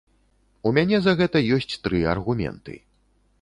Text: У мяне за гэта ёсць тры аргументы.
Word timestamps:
У 0.69 0.71
мяне 0.77 0.97
за 1.07 1.13
гэта 1.19 1.41
ёсць 1.59 1.69
тры 1.85 2.01
аргументы. 2.15 2.79